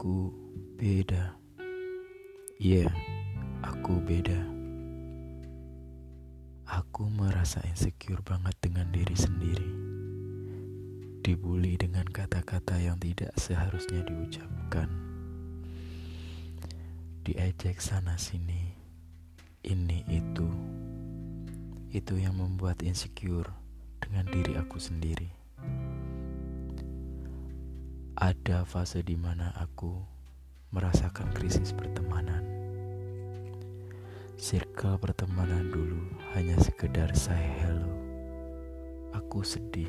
[0.00, 0.32] Aku
[0.80, 1.36] beda.
[2.56, 2.92] Iya, yeah,
[3.60, 4.40] aku beda.
[6.64, 9.68] Aku merasa insecure banget dengan diri sendiri.
[11.20, 14.88] Dibully dengan kata-kata yang tidak seharusnya diucapkan.
[17.28, 18.72] Diejek sana sini.
[19.60, 20.48] Ini itu.
[21.92, 23.52] Itu yang membuat insecure
[24.00, 25.39] dengan diri aku sendiri.
[28.20, 29.96] Ada fase di mana aku
[30.76, 32.44] merasakan krisis pertemanan.
[34.36, 36.04] Circle pertemanan dulu
[36.36, 37.88] hanya sekedar say hello.
[39.16, 39.88] Aku sedih.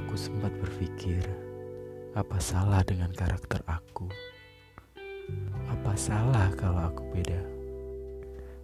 [0.00, 1.20] Aku sempat berpikir,
[2.16, 4.08] apa salah dengan karakter aku?
[5.68, 7.44] Apa salah kalau aku beda?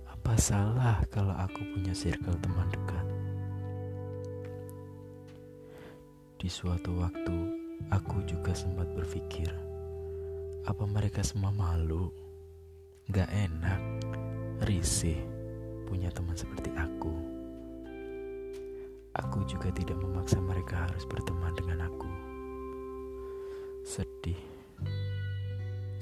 [0.08, 3.01] Apa salah kalau aku punya circle teman dekat?
[6.42, 7.38] Di suatu waktu,
[7.86, 9.46] aku juga sempat berpikir,
[10.66, 12.10] apa mereka semua malu?
[13.14, 13.78] Gak enak,
[14.66, 15.22] risih
[15.86, 17.14] punya teman seperti aku.
[19.22, 22.10] Aku juga tidak memaksa mereka harus berteman dengan aku.
[23.86, 24.42] Sedih,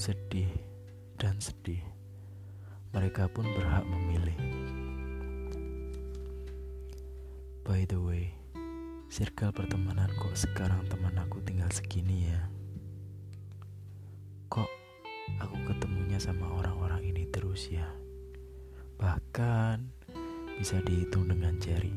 [0.00, 0.48] sedih,
[1.20, 1.84] dan sedih.
[2.96, 4.40] Mereka pun berhak memilih.
[7.60, 8.39] By the way,
[9.10, 12.46] circle pertemanan kok sekarang teman aku tinggal segini ya?
[14.46, 14.70] Kok
[15.42, 17.90] aku ketemunya sama orang-orang ini terus ya?
[19.02, 19.82] Bahkan
[20.62, 21.90] bisa dihitung dengan jari.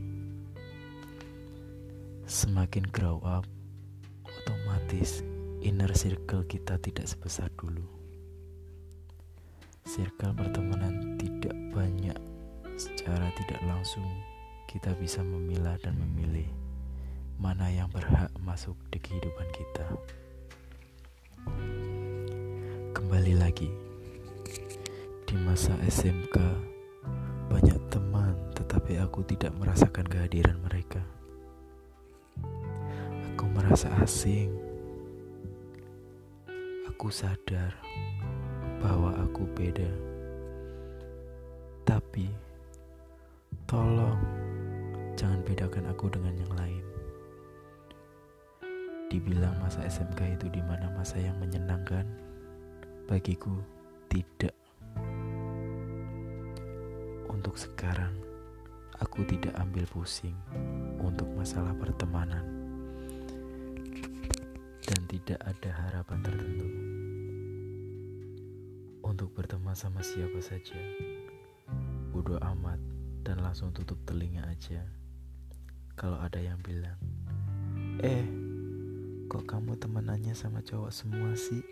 [2.26, 3.46] Semakin grow up,
[4.26, 5.22] otomatis
[5.62, 7.86] inner circle kita tidak sebesar dulu.
[9.86, 12.18] Circle pertemanan tidak banyak,
[12.74, 14.10] secara tidak langsung
[14.66, 16.50] kita bisa memilah dan memilih
[17.44, 19.84] mana yang berhak masuk di kehidupan kita.
[22.96, 23.68] Kembali lagi,
[25.28, 26.40] di masa SMK
[27.52, 31.04] banyak teman, tetapi aku tidak merasakan kehadiran mereka.
[33.36, 34.56] Aku merasa asing.
[36.96, 37.76] Aku sadar
[38.80, 39.92] bahwa aku beda.
[41.84, 42.32] Tapi
[43.68, 44.24] tolong
[45.20, 47.03] jangan bedakan aku dengan yang lain.
[49.14, 52.02] Dibilang masa SMK itu di mana masa yang menyenangkan,
[53.06, 53.54] bagiku
[54.10, 54.58] tidak.
[57.30, 58.10] Untuk sekarang,
[58.98, 60.34] aku tidak ambil pusing
[60.98, 62.42] untuk masalah pertemanan
[64.82, 66.70] dan tidak ada harapan tertentu
[69.06, 70.82] untuk berteman sama siapa saja.
[72.10, 72.82] Bodoh amat
[73.22, 74.82] dan langsung tutup telinga aja.
[75.94, 76.98] Kalau ada yang bilang,
[78.02, 78.43] "Eh,
[79.30, 81.64] kok kamu temenannya sama cowok semua sih?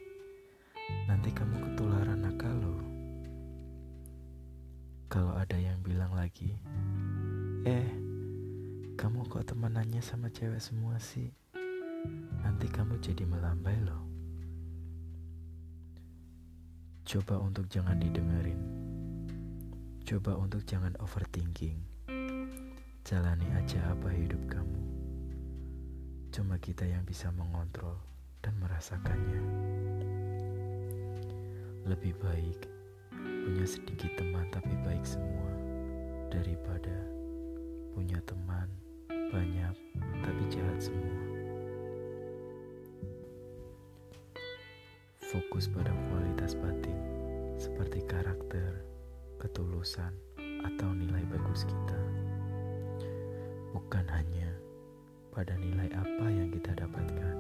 [1.08, 2.82] Nanti kamu ketularan nakal loh."
[5.12, 6.56] Kalau ada yang bilang lagi,
[7.68, 7.90] "Eh,
[8.96, 11.32] kamu kok temenannya sama cewek semua sih?
[12.44, 14.12] Nanti kamu jadi melambai loh."
[17.04, 18.62] Coba untuk jangan didengerin.
[20.08, 21.80] Coba untuk jangan overthinking.
[23.04, 24.91] Jalani aja apa hidup kamu.
[26.32, 28.00] Cuma kita yang bisa mengontrol
[28.40, 29.44] dan merasakannya.
[31.84, 32.60] Lebih baik
[33.20, 35.52] punya sedikit teman tapi baik semua
[36.32, 36.96] daripada
[37.92, 38.72] punya teman
[39.12, 39.76] banyak
[40.24, 41.20] tapi jahat semua.
[45.20, 46.96] Fokus pada kualitas batin
[47.60, 48.88] seperti karakter,
[49.44, 50.16] ketulusan,
[50.64, 52.21] atau nilai bagus kita.
[55.42, 57.34] Pada nilai apa yang kita dapatkan,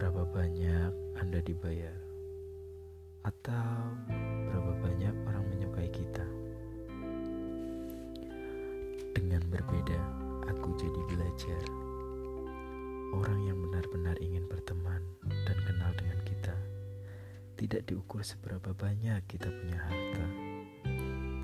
[0.00, 0.88] berapa banyak
[1.20, 1.92] Anda dibayar,
[3.20, 3.92] atau
[4.48, 6.24] berapa banyak orang menyukai kita.
[9.12, 10.00] Dengan berbeda,
[10.48, 11.62] aku jadi belajar.
[13.12, 16.56] Orang yang benar-benar ingin berteman dan kenal dengan kita
[17.60, 20.26] tidak diukur seberapa banyak kita punya harta,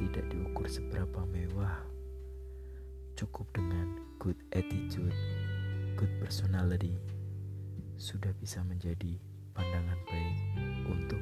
[0.01, 1.92] tidak diukur seberapa mewah.
[3.15, 5.15] Cukup dengan good attitude,
[5.95, 6.99] good personality,
[7.95, 9.15] sudah bisa menjadi
[9.55, 10.37] pandangan baik
[10.91, 11.22] untuk.